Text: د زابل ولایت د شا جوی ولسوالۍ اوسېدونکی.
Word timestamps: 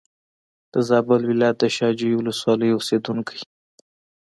د 0.73 0.75
زابل 0.89 1.21
ولایت 1.31 1.57
د 1.59 1.63
شا 1.75 1.89
جوی 1.99 2.15
ولسوالۍ 2.17 2.69
اوسېدونکی. 2.73 3.39